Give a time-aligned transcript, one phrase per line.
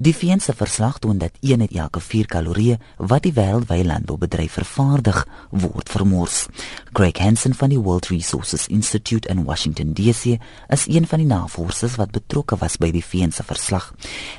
[0.00, 4.56] Die VN se verslag toon dat een uit elke 4 kalorieë wat die wêreldwye landboubedryf
[4.58, 5.20] vervaardig,
[5.50, 6.48] word vermors.
[6.92, 10.34] Greg Hansen van die World Resources Institute in Washington DC
[10.66, 13.92] is een van die navorsers wat betrokke was by die VN se verslag.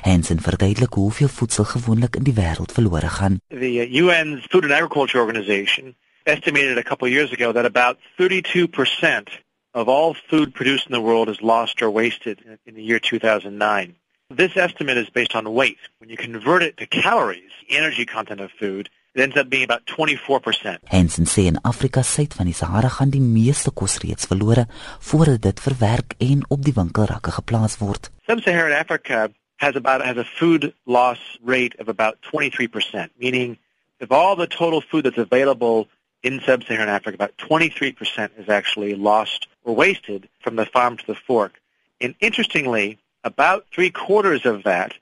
[0.04, 3.40] Hansen verduidelik hoeveel voedsel gewoonlik in die wêreld verlore gaan.
[3.48, 9.40] The UN's Food and Agriculture Organization estimated a couple years ago that about 32%
[9.72, 13.96] of all food produced in the world is lost or wasted in the year 2009.
[14.34, 15.78] This estimate is based on weight.
[16.00, 19.62] When you convert it to calories, the energy content of food, it ends up being
[19.62, 20.78] about 24%.
[20.86, 24.66] Hansen sê in Afrika suid van die Sahara gaan die meeste kos reeds verlore
[24.98, 28.10] voordat dit verwerk en op die winkelrakke geplaas word.
[28.26, 29.30] Sub-Saharan Africa
[29.62, 33.56] has about has a food loss rate of about 23%, meaning
[34.00, 35.86] if all the total food that's available
[36.22, 41.14] in sub-Saharan Africa, about 23% is actually lost or wasted from the farm to the
[41.14, 41.60] fork.
[42.00, 44.92] And interestingly, about three quarters of that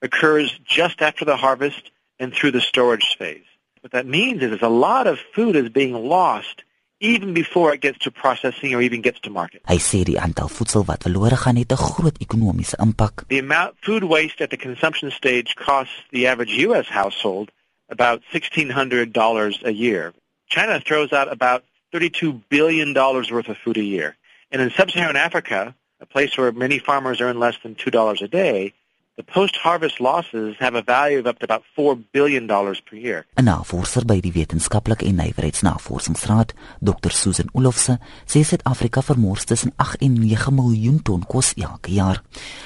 [0.00, 3.48] occurs just after the harvest and through the storage phase.
[3.82, 6.64] What that means is, is a lot of food is being lost
[7.00, 9.60] even before it gets to processing or even gets to market.
[9.68, 13.26] Hy sê die aantal voedsel wat verlore gaan het 'n groot ekonomiese impak.
[13.28, 17.52] The amount food waste at the consumption stage costs the average US household
[17.88, 20.14] about $1600 a year.
[20.48, 24.16] China throws out about 32 billion dollars worth of food a year.
[24.50, 25.74] And in sub-Saharan Africa,
[26.04, 28.72] a place where many farmers earn less than $2 a day,
[29.16, 33.26] the post-harvest losses have a value of up to about 4 billion dollars per year.
[33.36, 37.10] 'n Navorser by die Wetenskaplike en Nywerheidsnavorsingsraad, Dr.
[37.10, 42.22] Susan Olofse, sê Suid-Afrika vermors tussen 8 en 9 miljoen ton kos elke jaar.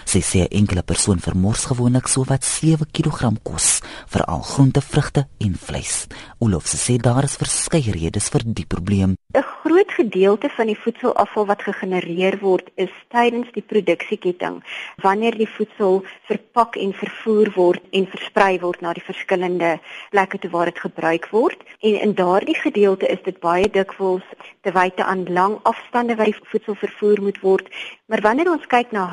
[0.08, 5.54] Sy sê 'n enkele persoon vermors gewoonlik sowat 7 kg kos, veral groente, vrugte en
[5.54, 6.06] vleis.
[6.38, 9.16] Olofse sê daar is verskeie redes vir die probleem.
[9.36, 14.64] 'n Groot gedeelte van die voedselafval wat gegenereer word, is tydens die produksieketting,
[15.02, 19.78] wanneer die voedsel verpak en vervoer word en versprei word na die verskillende
[20.10, 21.60] plekke toe waar dit gebruik word.
[21.80, 24.24] En in daardie gedeelte is dit baie dikwels
[24.62, 27.68] te wyte aan lang afstande waar die voedsel vervoer moet word.
[28.06, 29.04] Maar wanneer ons kyk na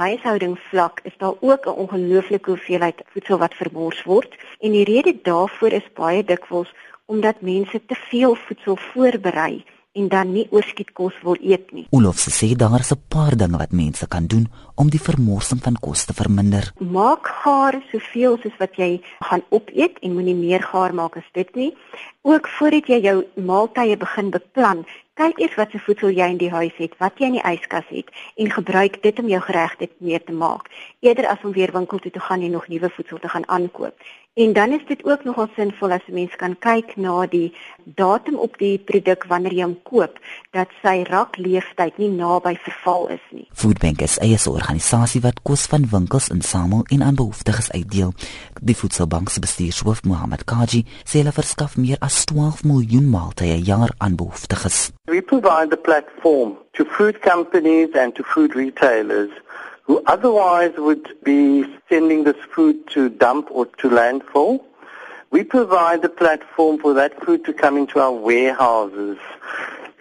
[0.85, 4.35] huishoudingsvlak, is daar ook 'n ongelooflike hoeveelheid voedsel wat vermors word.
[4.59, 6.73] En die rede daarvoor is baie dikwels
[7.05, 9.63] omdat mense te veel voedsel voorberei
[9.93, 11.87] en dan nie oorskietkos wil eet nie.
[11.89, 15.75] Olof sê daar is 'n paar dinge wat mense kan doen om die vermorsing van
[15.79, 16.71] kos te verminder.
[16.79, 21.55] Maak gaar soveel soos wat jy gaan opeet en moenie meer gaar maak as dit
[21.55, 21.77] nie.
[22.21, 24.85] Ook voordat jy jou maaltye begin beplan,
[25.15, 27.87] kyk eers wat se voedsel jy in die huis het, wat jy in die yskas
[27.87, 30.67] het en gebruik dit om jou geregte mee te maak,
[30.99, 33.95] eerder as om weer winkel toe te gaan en nog nuwe voedsel te gaan aankoop.
[34.35, 38.35] En dan is dit ook nogal sinvol as 'n mens kan kyk na die datum
[38.35, 40.19] op die produk wanneer jy hom koop,
[40.51, 43.47] dat sy rakleeftyd nie naby verval is nie.
[43.53, 48.13] Foodbank is 'n organisasie wat kos van winkels insamel en aan behoeftiges uitdeel.
[48.61, 53.63] Die Voedselbank se bestuurshoof, Mohammed Kaji, sê hulle verskaf meer as 12 miljoen maaltye per
[53.63, 54.91] jaar aan behoeftiges.
[55.07, 59.29] We provide the platform to food companies and to food retailers
[59.83, 64.63] who otherwise would be sending this food to dump or to landfill.
[65.29, 69.19] We provide the platform for that food to come into our warehouses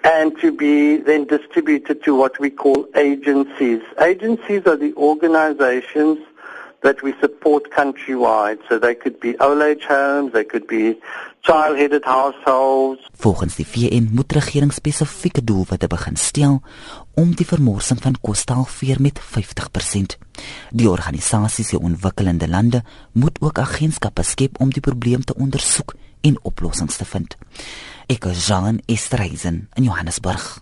[0.05, 3.83] and to be then distributed to what we call agencies.
[4.01, 6.19] Agencies are the organizations
[6.85, 8.61] that we support countrywide.
[8.69, 11.01] So they could be old age homes, they could be
[11.41, 13.01] child-headed households.
[13.17, 16.61] Volgens die VN moet regering spesifieke doelwitte begin stel
[17.15, 20.17] om die vermorsing van kos te halveer met 50%.
[20.71, 26.39] Die organisasie se ontwikkelende lande moet ook agentskappe skep om die probleem te ondersoek en
[26.43, 27.37] oplossings te vind.
[28.13, 30.61] Ek is Jean Estreisen in Johannesburg.